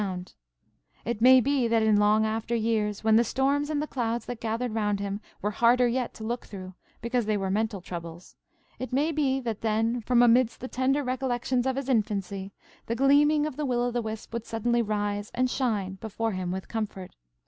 And 0.01 0.33
it 1.05 1.21
may 1.21 1.39
be, 1.41 1.67
that 1.67 1.83
in 1.83 1.95
long 1.97 2.25
after 2.25 2.55
years, 2.55 3.03
when 3.03 3.17
the 3.17 3.23
storms 3.23 3.69
and 3.69 3.79
the 3.79 3.85
clouds 3.85 4.25
that 4.25 4.39
gathered 4.41 4.73
round 4.73 4.99
him 4.99 5.21
were 5.43 5.51
harder 5.51 5.87
yet 5.87 6.11
to 6.15 6.23
look 6.23 6.47
through, 6.47 6.73
because 7.03 7.27
they 7.27 7.37
were 7.37 7.51
mental 7.51 7.81
troubles–it 7.81 8.91
may 8.91 9.11
be, 9.11 9.39
that 9.41 9.61
then, 9.61 10.01
from 10.01 10.23
amidst 10.23 10.59
the 10.59 10.67
tender 10.67 11.03
recollections 11.03 11.67
of 11.67 11.75
his 11.75 11.87
infancy, 11.87 12.51
the 12.87 12.95
gleaming 12.95 13.45
of 13.45 13.57
the 13.57 13.65
Will 13.67 13.81
o' 13.83 13.91
the 13.91 14.01
Wisp 14.01 14.33
would 14.33 14.47
suddenly 14.47 14.81
rise 14.81 15.29
and 15.35 15.51
shine 15.51 15.99
before 16.01 16.31
him 16.31 16.49
with 16.49 16.67
comfort. 16.67 17.15